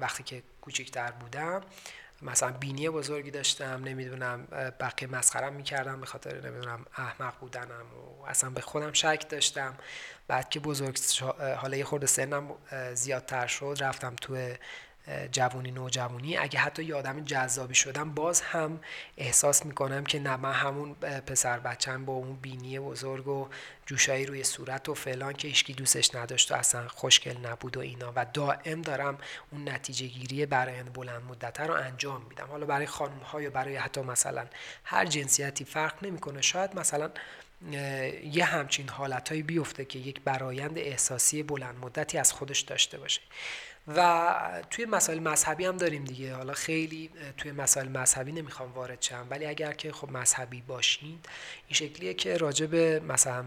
[0.00, 1.60] وقتی که کوچکتر بودم
[2.22, 4.46] مثلا بینی بزرگی داشتم نمی‌دونم
[4.80, 9.74] بقیه مسخرم می‌کردم به خاطر نمی‌دونم احمق بودنم و اصلا به خودم شک داشتم.
[10.28, 10.98] بعد که بزرگ
[11.56, 12.50] حالا یه خورده سنم
[12.94, 14.54] زیادتر شد رفتم تو
[15.32, 16.36] جوونی نوجوانی.
[16.36, 18.80] اگه حتی یه آدم جذابی شدم باز هم
[19.16, 23.48] احساس می‌کنم که نه من همون پسر بچم با اون بینی بزرگ و
[23.86, 28.12] جوشایی روی صورت و فلان که هیچکی دوستش نداشت و اصلا خوشگل نبود و اینا.
[28.16, 29.18] و دائم دارم
[29.50, 32.46] اون نتیجه گیری برای بلند مدته رو انجام میدم.
[32.46, 34.46] حالا برای خانم ها یا برای حتی مثلا
[34.84, 36.42] هر جنسیتی فرق نمی‌کنه.
[36.42, 37.10] شاید مثلا
[38.24, 43.20] یه همچین حالتهایی بیفته که یک برایند احساسی بلند مدتی از خودش داشته باشه.
[43.88, 46.34] و توی مسائل مذهبی هم داریم دیگه.
[46.34, 51.18] حالا خیلی توی مسائل مذهبی نمی‌خوام وارد شم ولی اگر که خب مذهبی باشین
[51.68, 53.44] این شکلیه که راجع به مثلا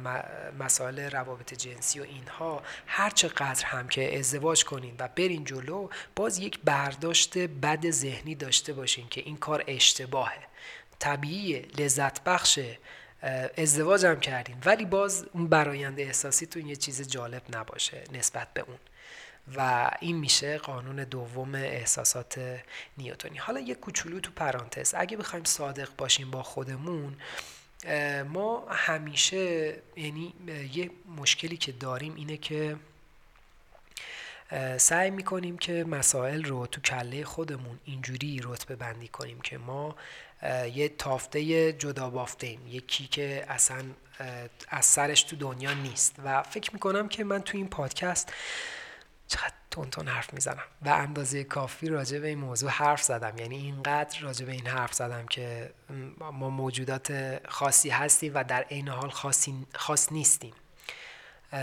[0.60, 6.39] مسائل روابط جنسی و اینها هر چقدر هم که ازدواج کنین و برین جلو باز
[6.39, 10.39] یک برداشت بد ذهنی داشته باشین که این کار اشتباهه.
[11.00, 12.60] طبیعی لذت بخش
[13.58, 18.78] ازدواج هم کردین ولی باز اون براینده احساسیتون یه چیز جالب نباشه نسبت به اون.
[19.55, 22.62] و این میشه قانون دوم احساسات
[22.97, 23.38] نیوتونی.
[23.38, 27.15] حالا یه کوچولو تو پرانتز اگه بخوایم صادق باشیم با خودمون
[28.27, 30.34] ما همیشه یعنی
[30.73, 32.75] یه مشکلی که داریم اینه که
[34.77, 39.95] سعی می‌کنیم که مسائل رو تو کله خودمون اینجوری رتبه بندی کنیم که ما
[40.73, 43.84] یه تافته جدا بافته ایم یکی که اصلا
[44.67, 46.15] از سرش تو دنیا نیست.
[46.23, 48.34] و فکر می‌کنم که من تو این پادکست
[49.27, 50.63] چقدر تون حرف می‌زنم.
[50.81, 53.38] و اندازه کافی راجع به این موضوع حرف زدم.
[53.38, 55.73] یعنی اینقدر راجع به این حرف زدم که
[56.31, 60.53] ما موجودات خاصی هستیم و در عین حال خاصی خاص نیستیم.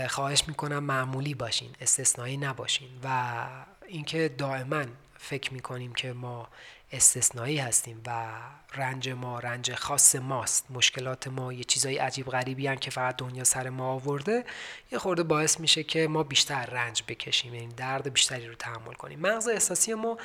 [0.09, 2.89] خواهش می‌کنم معمولی باشین استثنایی نباشین.
[3.03, 3.47] و
[3.87, 4.85] اینکه دائما
[5.17, 6.49] فکر می‌کنیم که ما
[6.93, 8.27] استثنایی هستیم و
[8.75, 10.71] رنج ما رنج خاص ماست.
[10.71, 14.45] مشکلات ما یه چیزای عجیب غریبی هم که فقط دنیا سر ما آورده.
[14.91, 19.19] یه خورده باعث میشه که ما بیشتر رنج بکشیم یعنی درد بیشتری رو تحمل کنیم.
[19.19, 20.17] مغز احساسی ما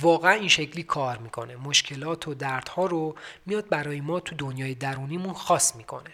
[0.00, 1.56] واقعا این شکلی کار می‌کنه.
[1.56, 3.14] مشکلات و دردها رو
[3.46, 6.10] میاد برای ما تو دنیای درونیمون خاص می‌کنه.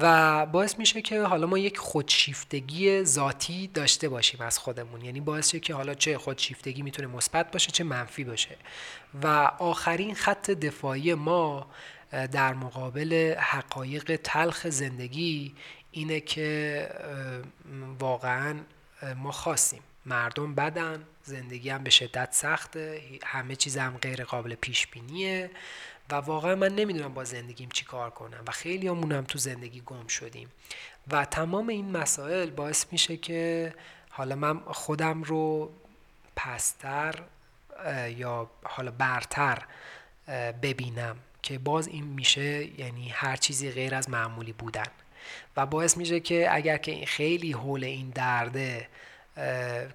[0.00, 5.04] و باعث میشه که حالا ما یک خودشیفتگی ذاتی داشته باشیم از خودمون.
[5.04, 8.56] یعنی باعث که حالا چه خودشیفتگی می‌تونه مثبت باشه چه منفی باشه.
[9.22, 9.26] و
[9.58, 11.66] آخرین خط دفاعی ما
[12.32, 15.54] در مقابل حقایق تلخ زندگی
[15.90, 16.88] اینه که
[17.98, 18.56] واقعا
[19.16, 19.82] ما خواستیم.
[20.06, 25.50] مردم بدن زندگی هم به شدت سخته همه چیز هم غیر قابل پیش بینیه
[26.10, 30.06] و واقعا من نمی‌دونم با زندگیم چی کار کنم و خیلی هم تو زندگی گم
[30.06, 30.48] شدیم.
[31.10, 33.74] و تمام این مسائل باعث میشه که
[34.10, 35.72] حالا من خودم رو
[36.36, 37.14] پستر
[38.16, 39.62] یا حالا برتر
[40.62, 44.86] ببینم که باز این میشه یعنی هر چیزی غیر از معمولی بودن.
[45.56, 48.88] و باعث میشه که اگر که خیلی حول این درده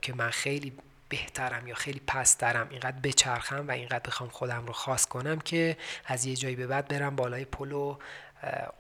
[0.02, 0.74] که من خیلی
[1.12, 6.26] بهترم یا خیلی پسترم اینقدر بچرخم و اینقدر بخوام خودم رو خاص کنم که از
[6.26, 7.98] یه جایی به بعد برم بالای پلو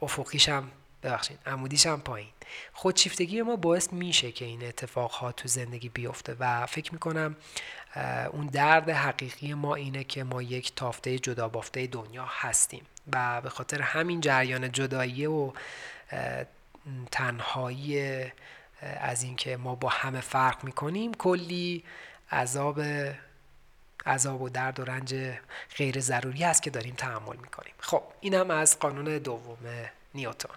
[0.01, 0.71] افقیشم
[1.03, 2.29] ببخشید عمودیشم پایین.
[2.73, 7.35] خودشیفتگی ما باعث میشه که این اتفاقها تو زندگی بیفته و فکر می‌کنم
[8.31, 13.49] اون درد حقیقی ما اینه که ما یک تافته جدا بافته دنیا هستیم و به
[13.49, 15.51] خاطر همین جریان جدایی و
[17.11, 18.21] تنهایی
[18.81, 21.83] از اینکه ما با همه فرق می‌کنیم کلی
[22.31, 22.81] عذاب
[24.05, 25.15] عذاب و درد و رنج
[25.77, 27.73] غیر ضروری هست که داریم تحمل می‌کنیم.
[27.79, 29.57] خب اینم از قانون دوم
[30.15, 30.55] نیوتون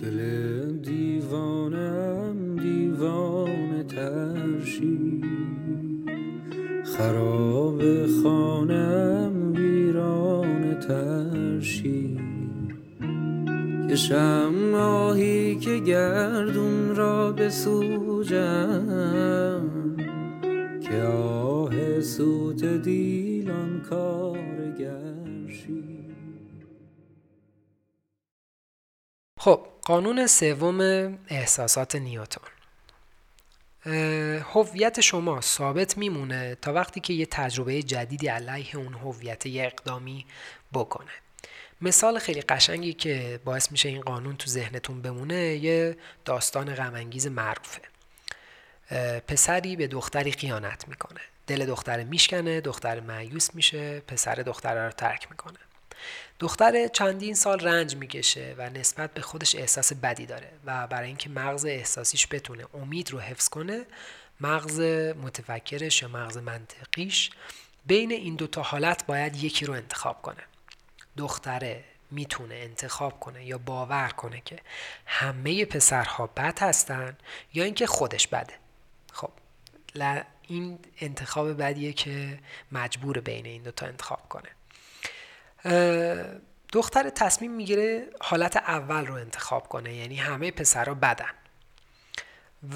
[0.00, 5.20] دل دیوانم دیوانه ترشی
[6.98, 12.03] خراب خانم ویران ترشی.
[13.94, 18.40] کشم ماهی که گردون را بسوجم
[20.82, 25.34] که آه سوت دیلان کارگرشی
[29.40, 30.80] خب قانون سوم
[31.28, 32.44] احساسات نیوتون
[34.54, 40.26] هویت شما ثابت میمونه تا وقتی که یه تجربه جدیدی علیه اون هویت اقدامی
[40.72, 41.23] بکنه.
[41.84, 47.82] مثال خیلی قشنگی که باعث میشه این قانون تو ذهنتون بمونه یه داستان غمانگیز معروفه.
[49.28, 51.20] پسری به دختری خیانت می‌کنه.
[51.46, 55.58] دل دختر میشکنه دختر معیوس میشه پسر دختر رو ترک می‌کنه.
[56.38, 61.30] دختر چندین سال رنج می‌کشه و نسبت به خودش احساس بدی داره و برای اینکه
[61.30, 63.84] مغز احساسیش بتونه امید رو حفظ کنه
[64.40, 64.80] مغز
[65.22, 67.30] متفکرش یا مغز منطقیش
[67.86, 70.42] بین این دوتا حالت باید یکی رو انتخاب کنه.
[71.16, 74.58] دختره می‌تونه انتخاب کنه یا باور کنه که
[75.06, 77.16] همه پسرها بد هستن
[77.54, 78.54] یا اینکه خودش بده.
[79.12, 79.30] خب
[80.48, 82.38] این انتخاب بدیه که
[82.72, 84.48] مجبور بین این دوتا انتخاب کنه.
[86.72, 91.30] دختر تصمیم می‌گیره حالت اول رو انتخاب کنه یعنی همه پسرها بدن.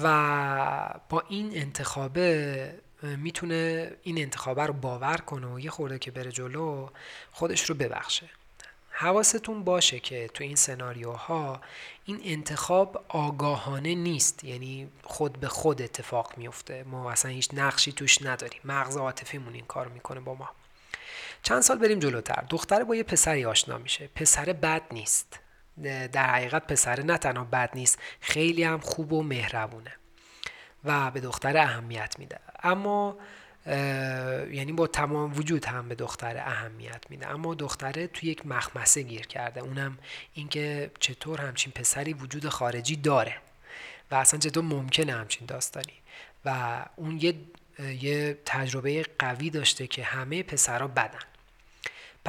[0.03, 6.31] و با این انتخابه می‌تونه این انتخابه رو باور کنه و یه خورده که بره
[6.31, 6.89] جلو
[7.31, 8.29] خودش رو ببخشه.
[8.91, 11.61] حواستون باشه که تو این سناریوها
[12.05, 14.43] این انتخاب آگاهانه نیست.
[14.43, 16.83] یعنی خود به خود اتفاق میفته.
[16.83, 18.61] ما اصلا هیچ نقشی توش نداریم.
[18.63, 20.49] مغز عاطفیمون این کار می‌کنه با ما.
[21.43, 22.43] چند سال بریم جلوتر.
[22.49, 24.09] دختره با یه پسری آشنا میشه.
[24.15, 25.39] پسر بد نیست.
[25.83, 29.95] در حقیقت پسر نه تنها بد نیست خیلی هم خوب و مهربونه.
[30.83, 32.39] و به دختر اهمیت میده.
[32.63, 33.17] اما
[34.51, 37.27] یعنی با تمام وجود هم به دختره اهمیت میده.
[37.27, 39.61] اما دختره توی یک مخمسه گیر کرده.
[39.61, 39.97] اونم
[40.33, 43.35] اینکه چطور همچین پسری وجود خارجی داره.
[44.11, 45.93] و اصلا چطور ممکنه همچین داستانی.
[46.45, 47.33] و اون یه,
[47.79, 51.19] یه تجربه قوی داشته که همه پسرها بدن.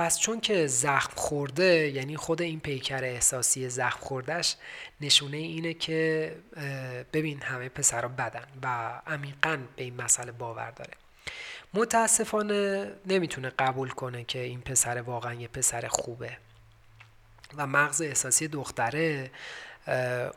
[0.00, 4.56] پس چون که زخم خورده یعنی خود این پیکر احساسی زخم خوردهش
[5.00, 6.36] نشونه اینه که
[7.12, 8.66] ببین همه پسرها بدن و
[9.06, 10.92] عمیقا به این مسئله باور داره.
[11.74, 16.36] متاسفانه نمی‌تونه قبول کنه که این پسر واقعا یه پسر خوبه
[17.56, 19.30] و مغز احساسی دختره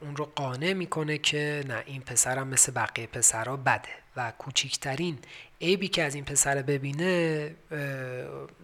[0.02, 5.20] اون رو قانع می‌کنه که نه این پسرم مثل بقیه پسرها بده و کوچیکترین
[5.64, 7.56] عیبی که از این پسر ببینه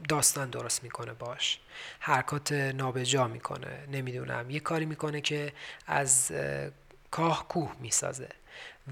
[0.10, 1.60] داستان درست می‌کنه باش.
[2.00, 3.88] حرکات نابجا می‌کنه.
[3.92, 5.54] نمی‌دونم یه کاری می‌کنه که
[5.88, 6.32] از
[7.12, 8.30] کاه کوه می‌سازه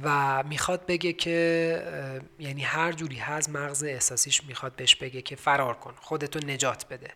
[0.04, 5.74] و می‌خواد بگه که یعنی هر جوری هست مغز احساسیش می‌خواد بهش بگه که فرار
[5.74, 7.12] کن خودتو نجات بده.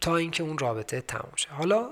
[0.00, 1.48] تا اینکه اون رابطه تموم شه.
[1.50, 1.88] حالا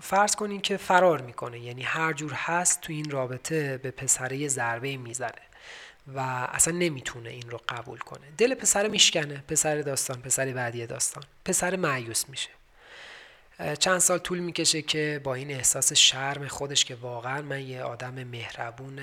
[0.00, 4.96] فرض کنین که فرار می‌کنه یعنی هر جور هست تو این رابطه به پسره ضربه
[4.96, 5.42] می‌زنه
[6.14, 6.20] و
[6.52, 8.26] اصلا نمی‌تونه این رو قبول کنه.
[8.38, 11.24] دل پسر میشکنه پسر داستان پسر بعدی داستان.
[11.44, 12.50] پسر معیوس میشه.
[13.78, 18.24] چند سال طول می‌کشه که با این احساس شرم خودش که واقعا من یه آدم
[18.24, 19.00] مهربون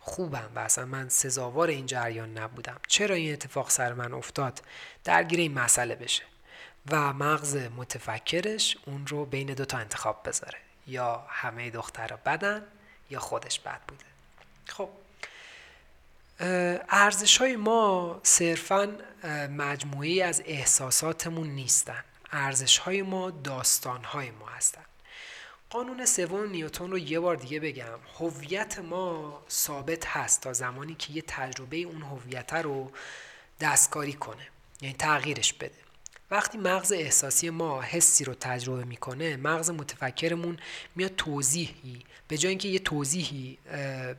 [0.00, 2.76] خوبم و اصلا من سزاوار این جریان نبودم.
[2.88, 4.62] چرا این اتفاق سر من افتاد؟
[5.04, 6.22] درگیر این مسئله بشه.
[6.90, 10.58] و مغز متفکرش اون رو بین دو تا انتخاب بذاره.
[10.86, 12.62] یا همه دخترها بدن
[13.10, 14.04] یا خودش بد بوده.
[14.66, 14.88] خب
[16.88, 18.98] ارزش های ما صرفا
[19.50, 22.04] مجموعی از احساساتمون نیستن.
[22.32, 24.84] ارزش های ما داستان های ما هستن.
[25.70, 27.98] قانون سوم نیوتون رو یه بار دیگه بگم.
[28.18, 32.92] هویت ما ثابت هست تا زمانی که یه تجربه اون هویت رو
[33.60, 34.48] دستکاری کنه.
[34.80, 35.89] یعنی تغییرش بده.
[36.30, 40.58] وقتی مغز احساسی ما حسی رو تجربه می‌کنه مغز متفکرمون
[40.96, 43.58] میاد توضیحی به جای اینکه یه توضیحی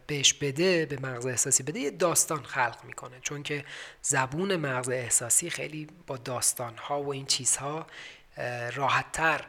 [0.08, 3.19] بهش بده به مغز احساسی بده یه داستان خلق می‌کنه.
[3.21, 3.65] چون که
[4.02, 7.88] زبون مغز احساسی خیلی با داستان ها و این چیزها
[8.76, 9.45] راحتتر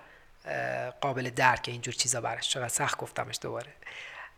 [1.00, 2.48] قابل درک اینجور چیزا براش.
[2.48, 3.72] چقدر سخت گفتمش دوباره.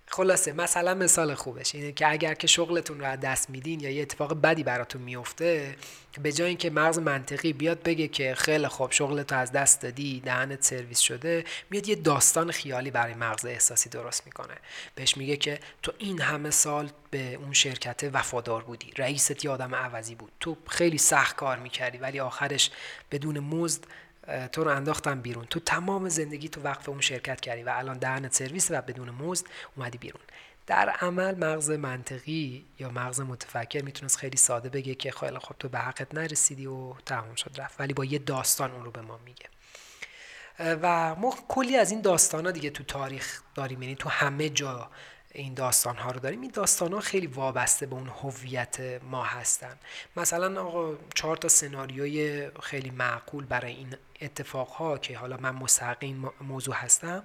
[0.06, 4.02] خلاصه مثلا مثال خوبش اینه که اگر که شغلتون رو از دست میدین یا یه
[4.02, 5.76] اتفاق بدی براتون میفته
[6.22, 10.62] به جای اینکه مغز منطقی بیاد بگه که خیلی خوب شغلتو از دست دادی دهنت
[10.62, 14.54] سرویس شده میاد یه داستان خیالی برای مغز احساسی درست می‌کنه.
[14.94, 19.74] بهش میگه که تو این همه سال به اون شرکت وفادار بودی رئیست یه آدم
[19.74, 20.32] عوضی بود.
[20.40, 22.70] تو خیلی سخت کار می‌کردی ولی آخرش
[23.10, 23.84] بدون مزد
[24.52, 25.44] تو رو انداختم بیرون.
[25.44, 29.46] تو تمام زندگی تو وقف اون شرکت کردی و الان دهنت سرویس و بدون مزد
[29.76, 30.22] اومدی بیرون.
[30.66, 35.68] در عمل مغز منطقی یا مغز متفکر می‌تونست خیلی ساده بگه که خیلی خب تو
[35.68, 37.80] به حقت نرسیدی و تمام شد رفت.
[37.80, 39.46] ولی با یه داستان اون رو به ما میگه.
[40.58, 43.82] و ما کلی از این داستان ها دیگه تو تاریخ داریم.
[43.82, 44.90] یعنی تو همه جا
[45.32, 46.40] این داستان ها رو داریم.
[46.40, 49.76] این داستان ها خیلی وابسته به اون هویت ما هستن.
[50.16, 56.30] مثلا آقا چهار تا سناریوی خیلی معقول برای این اتفاق ها که حالا من مستقیم
[56.40, 57.24] موضوع هستم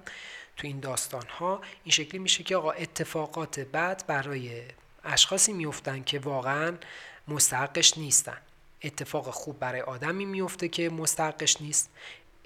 [0.56, 4.62] تو این داستان ها این شکلی میشه که آقا اتفاقات بعد برای
[5.04, 6.78] اشخاصی میفتن که واقعا
[7.28, 8.38] مستحقش نیستن.
[8.82, 11.90] اتفاق خوب برای آدمی میفته که مستحقش نیست.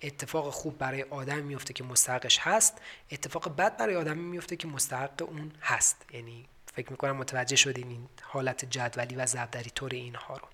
[0.02, 2.78] اتفاق خوب برای آدم میفته که مستحقش هست.
[3.10, 6.06] اتفاق بد برای آدمی میفته که مستحق اون هست.
[6.12, 10.48] یعنی فکر می‌کنم متوجه شدین این حالت جدولی و زبدری طور اینها رو.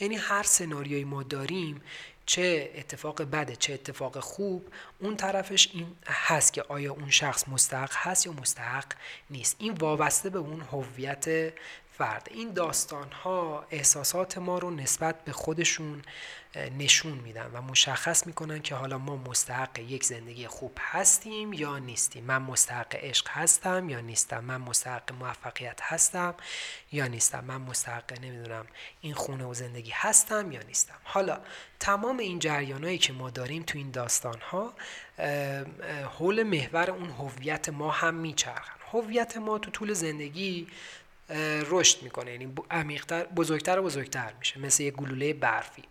[0.00, 1.82] یعنی هر سناریوی ما داریم
[2.26, 7.92] چه اتفاق بده چه اتفاق خوب اون طرفش این هست که آیا اون شخص مستحق
[7.94, 8.86] هست یا مستحق
[9.30, 9.56] نیست.
[9.58, 11.52] این وابسته به اون هویت
[11.98, 12.28] فرد.
[12.30, 16.02] این داستان ها احساسات ما رو نسبت به خودشون
[16.78, 22.24] نشون میدن و مشخص می‌کنن که حالا ما مستحق یک زندگی خوب هستیم یا نیستیم.
[22.24, 24.44] من مستحق عشق هستم یا نیستم.
[24.44, 26.34] من مستحق موفقیت هستم
[26.92, 27.44] یا نیستم.
[27.44, 28.66] من مستحق نمی‌دونم
[29.00, 30.98] این خونه و زندگی هستم یا نیستم.
[31.04, 31.40] حالا
[31.80, 34.74] تمام این جریانایی که ما داریم تو این داستان ها
[36.18, 38.76] حول محور اون هویت ما هم میچرخن.
[38.92, 40.66] هویت ما تو طول زندگی
[41.70, 42.32] رشد می‌کنه.
[42.32, 44.60] یعنی عمیقتر بزرگتر و بزرگتر میشه.
[44.60, 45.82] مثل یه گلوله برفی.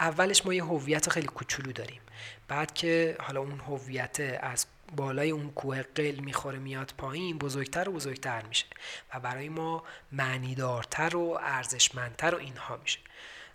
[0.00, 2.00] اولش ما یه هویت خیلی کوچولو داریم.
[2.48, 4.66] بعد که حالا اون هویت از
[4.96, 8.66] بالای اون کوه قل می‌خوره میاد پایین بزرگتر و بزرگتر میشه.
[9.14, 12.98] و برای ما معنیدارتر و ارزشمندتر و اینها میشه.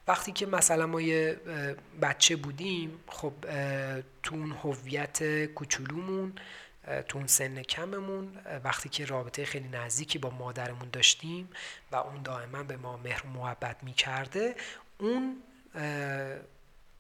[0.08, 1.40] وقتی که مثلا ما یه
[2.02, 3.34] بچه بودیم خب
[4.24, 6.34] تو اون هویت کوچولومون
[7.08, 11.50] تو اون سن کممون وقتی که رابطه خیلی نزدیکی با مادرمون داشتیم
[11.92, 14.56] و اون دائما به ما مهر و محبت می‌کرده
[14.98, 15.44] اون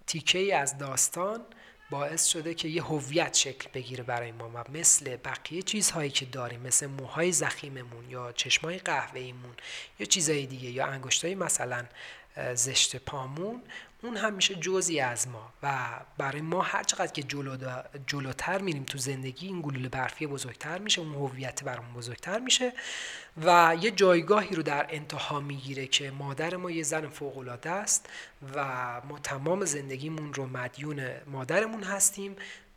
[0.07, 1.45] تیکه ای از داستان
[1.89, 6.61] باعث شده که یه هویت شکل بگیره برای ما و مثل بقیه چیزهایی که داریم
[6.61, 9.55] مثل موهای زخیممون یا چشمای قهوه‌ایمون
[9.99, 11.85] یا چیزهای دیگه یا انگشتای مثلا
[12.53, 13.63] زشت پامون
[14.05, 15.77] اون همیشه جزی از ما و
[16.17, 17.57] برای ما هر چقدر که جلو
[18.07, 22.73] جلوتر میریم تو زندگی این گلوله برفی بزرگتر میشه اون هویت برامون بزرگتر میشه
[23.45, 28.09] و یه جایگاهی رو در انتها می‌گیره که مادر ما یه زن فوق العاده است
[28.55, 28.65] و
[29.09, 32.35] ما تمام زندگیمون رو مدیون مادرمون هستیم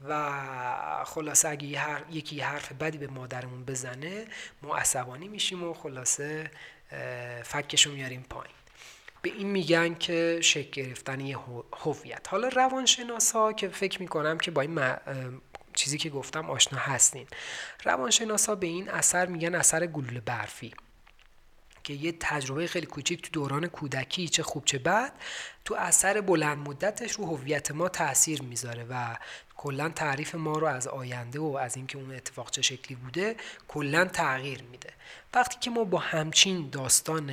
[0.08, 4.24] و خلاصه اگه یکی حرف بدی به مادرمون بزنه
[4.62, 6.50] ما عصبانی میشیم و خلاصه
[7.44, 8.57] فکشو میاریم پایین.
[9.28, 11.38] به این میگن که شکل گرفتن یه
[11.72, 12.28] هویت.
[12.28, 14.80] حالا روانشناسا که فکر می‌کنم که با این
[15.74, 17.26] چیزی که گفتم آشنا هستین.
[17.84, 20.74] روانشناسا به این اثر میگن اثر گلوله برفی
[21.84, 25.12] که یه تجربه خیلی کوچیک تو دوران کودکی چه خوب چه بد
[25.64, 29.16] تو اثر بلند مدتش رو هویت ما تاثیر می‌ذاره و
[29.56, 33.36] کلا تعریف ما رو از آینده و از اینکه اون اتفاق چه شکلی بوده
[33.68, 34.92] کلا تغییر میده.
[35.34, 37.32] وقتی که ما با همچین داستان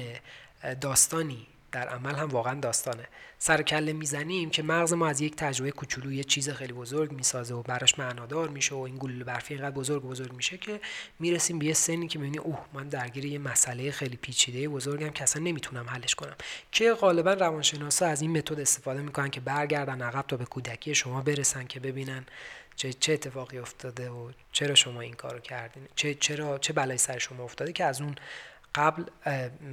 [0.82, 3.08] داستانی در عمل هم واقعا داستانه.
[3.38, 7.56] سر کله می‌زنیم که مغز ما از یک تجربه کوچولو یه چیز خیلی بزرگ می‌سازه
[7.56, 10.80] و براش معنادار میشه و این گلوله برفی اینقدر بزرگ بزرگ میشه که
[11.20, 15.24] می‌رسیم به یه سنی که می‌بینی اوه من درگیر یه مسئله خیلی پیچیده بزرگم که
[15.24, 16.36] اصلا نمی‌تونم حلش کنم.
[16.72, 21.22] که غالبا روانشناسا از این متد استفاده می‌کنن که برگردن عقب تا به کودکی شما
[21.22, 22.26] برسن که ببینن
[22.76, 27.18] چه, چه اتفاقی افتاده و چرا شما این کارو کردین چه چرا چه بلایی سر
[27.18, 28.16] شما افتاده که از اون
[28.76, 29.04] قبل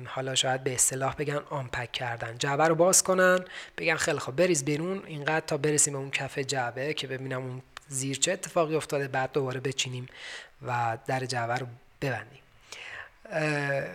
[0.06, 2.38] حالا شاید به اصطلاح بگن آنپک کردن.
[2.38, 3.38] جعبه رو باز کنن
[3.78, 7.62] بگن خیلی خوب بریز بیرون اینقدر تا برسیم به اون کف جعبه که ببینم اون
[7.88, 10.06] زیر چه اتفاقی افتاده بعد دوباره بچینیم
[10.66, 11.66] و در جعبه رو
[12.02, 12.42] ببندیم.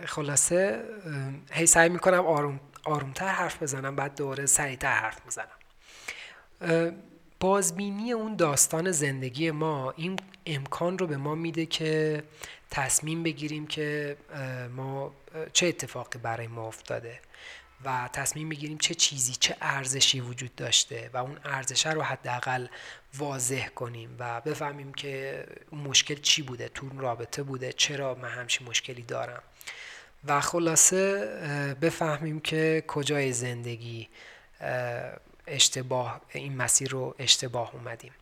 [0.06, 0.84] خلاصه
[1.50, 5.48] هی سعی می‌کنم آروم آرومتر حرف بزنم بعد دوباره سریعتر حرف می‌زنم.
[7.40, 10.16] بازبینی اون داستان زندگی ما این
[10.46, 12.22] امکان رو به ما میده که
[12.70, 14.16] تصمیم بگیریم که
[14.76, 15.14] ما
[15.52, 17.20] چه اتفاقی برای ما افتاده
[17.84, 22.66] و تصمیم بگیریم چه چیزی چه ارزشی وجود داشته و اون ارزشه رو حداقل
[23.18, 28.68] واضح کنیم و بفهمیم که اون مشکل چی بوده تو رابطه بوده چرا من همچین
[28.68, 29.42] مشکلی دارم.
[30.24, 31.24] و خلاصه
[31.80, 34.08] بفهمیم که کجای زندگی
[35.48, 38.12] اشتباه این مسیر رو اشتباه اومدیم.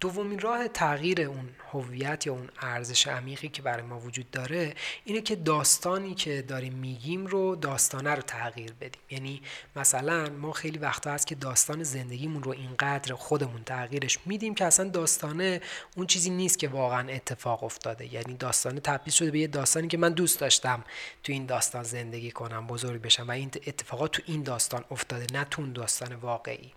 [0.00, 4.74] دومین راه تغییر اون هویت یا اون ارزش عمیقی که برای ما وجود داره
[5.04, 9.02] اینه که داستانی که داریم میگیم رو داستانه رو تغییر بدیم.
[9.10, 9.42] یعنی
[9.76, 14.88] مثلا ما خیلی وقتا هست که داستان زندگیمون رو اینقدر خودمون تغییرش میدیم که اصلا
[14.88, 15.60] داستانه
[15.96, 18.14] اون چیزی نیست که واقعا اتفاق افتاده.
[18.14, 20.84] یعنی داستانه تبدیل شده به یه داستانی که من دوست داشتم
[21.22, 25.44] تو این داستان زندگی کنم بزرگ بشم و این اتفاقات تو این داستان افتاده نه
[25.44, 26.72] تو اون داستان واقعی.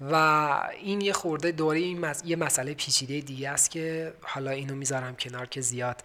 [0.00, 0.14] و
[0.80, 5.46] این یه خورده دوره این یه مسئله پیچیده دیگه است که حالا اینو می‌ذارم کنار
[5.46, 6.04] که زیاد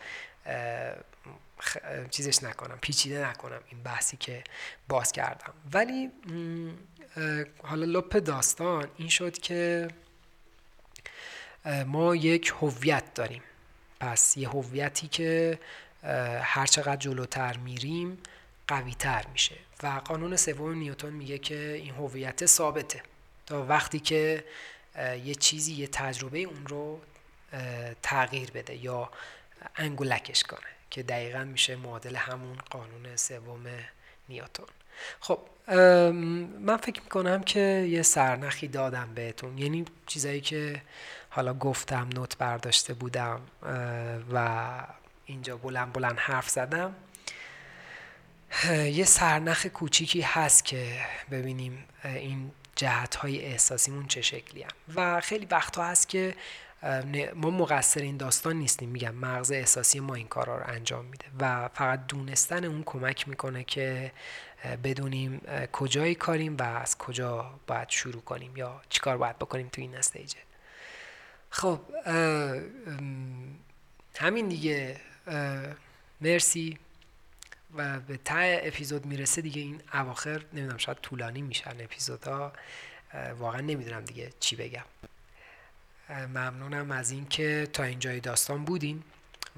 [2.12, 4.44] چیزش نکنم پیچیده نکنم این بحثی که
[4.88, 5.54] باز کردم.
[5.74, 6.12] ولی
[7.64, 9.88] حالا لپ داستان این شد که
[11.86, 13.44] ما یک هویت داریم.
[14.00, 15.60] پس یه هویتی که
[16.42, 18.18] هر چقدر جلوتر میریم
[18.68, 19.56] قوی تر میشه.
[19.84, 23.02] و قانون سوم نیوتن میگه که این هویت ثابته.
[23.46, 24.44] تا وقتی که
[25.24, 27.02] یه چیزی یه تجربه اون رو
[28.02, 29.10] تغییر بده یا
[29.76, 33.66] انگولکش کنه که دقیقا میشه معادل همون قانون سوم
[34.30, 34.64] نیوتن.
[35.20, 35.40] خب
[36.60, 39.58] من فکر می‌کنم که یه سرنخی دادم بهتون.
[39.58, 40.82] یعنی چیزایی که
[41.30, 43.42] حالا گفتم نوت برداشته بودم
[44.34, 44.70] و
[45.26, 46.96] اینجا بلند بلند حرف زدم.
[48.72, 51.00] یه سرنخ کوچیکی هست که
[51.32, 54.72] ببینیم این جهت های احساسیمون چه شکلی هم.
[54.96, 56.36] و خیلی وقتها هست که
[57.36, 58.90] ما مقصر این داستان نیستیم.
[58.90, 63.64] میگم مغز احساسی ما این کارا رو انجام میده و فقط دونستن اون کمک می‌کنه
[63.64, 64.12] که
[64.84, 69.96] بدونیم کجای کاریم و از کجا باید شروع کنیم یا چیکار باید بکنیم تو این
[69.96, 70.38] استیجه.
[71.50, 71.80] خب
[74.16, 75.02] همین دیگه.
[76.22, 76.80] مرسی.
[77.76, 82.54] و به ته اپیزود می‌رسه دیگه این اواخر نمی‌دونم شاید طولانی میشن اپیزودها.
[83.40, 84.86] واقعا نمی‌دونم دیگه چی بگم.
[86.10, 89.04] ممنونم از اینکه تا اینجای داستان بودین.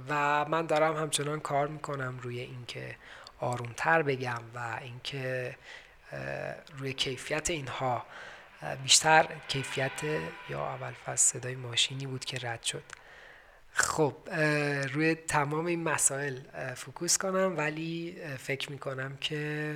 [0.10, 2.96] و من دارم همچنان کار می‌کنم روی اینکه
[3.40, 5.56] آرومتر بگم و اینکه
[6.78, 8.06] روی کیفیت اینها
[8.84, 10.02] بیشتر کیفیت
[10.50, 12.84] یا اول فصل صدای ماشینی بود که رد شد.
[13.80, 14.16] خب
[14.92, 16.40] روی تمام این مسائل
[16.76, 19.76] فکوس کنم ولی فکر می‌کنم که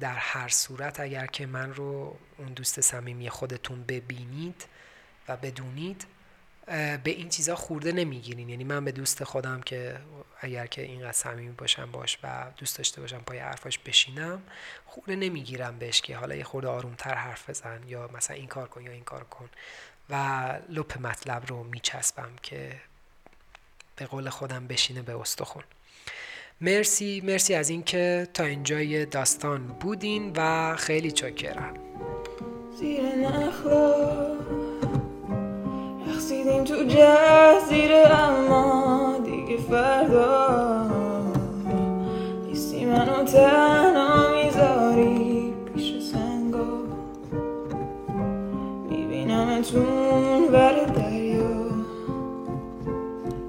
[0.00, 4.66] در هر صورت اگر که من رو اون دوست صمیمی خودتون ببینید
[5.28, 6.06] و بدونید
[6.66, 8.48] به این چیزا خورده نمی‌گیرین.
[8.48, 10.00] یعنی من به دوست خودم که
[10.40, 14.42] اگر که اینقدر صمیمی باشم باش و دوست داشته باشم پای حرفاش بشینم
[14.86, 18.82] خورده نمی‌گیرم بهش که حالا یه خورده آرومتر حرف بزن یا مثلا این کار کن
[18.82, 19.48] یا این کار کن.
[20.10, 20.14] و
[20.68, 22.72] لپ مطلب رو میچسبم که
[23.96, 25.62] به قول خودم بشینه به استخون.
[26.60, 31.74] مرسی مرسی از اینکه تا اینجای داستان بودین و خیلی چاکرم.
[32.78, 34.36] زیر نخلا
[36.08, 40.86] رخصیدیم تو جزیره اما دیگه فردا
[42.46, 43.85] نیستی منو تنها.
[49.72, 51.66] تون بر دریا.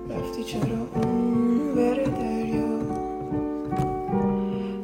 [0.09, 0.61] رفتی چرا
[0.95, 2.77] اون بر دریا؟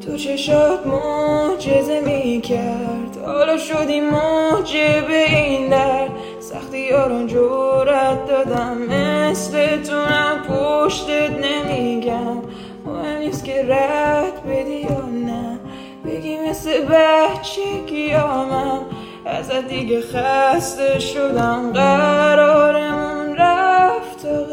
[0.05, 3.17] تو چشات معجزه می‌کرد.
[3.25, 6.07] حالا شدی موجب این در.
[6.39, 8.77] سختی یارون جورت دادم.
[8.77, 12.37] مثل تونم پشتت نمیگم.
[12.85, 15.59] مهم نیست که رد بدی یا نه.
[16.05, 18.85] بگی مثل بچه گیامم
[19.25, 24.45] از دیگه خسته شدم قرارمون رفت و